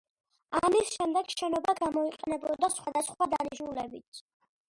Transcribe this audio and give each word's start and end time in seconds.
ამის 0.59 0.87
შემდეგ 0.93 1.33
შენობა 1.41 1.75
გამოიყენებოდა 1.81 2.71
სხვადასხვა 2.79 3.27
დანიშნულებით. 3.37 4.25